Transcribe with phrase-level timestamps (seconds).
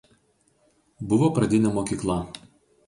[1.11, 2.21] Buvo pradinė mokykla.